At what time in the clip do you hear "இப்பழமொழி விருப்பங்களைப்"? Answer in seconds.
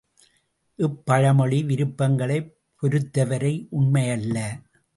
0.79-2.49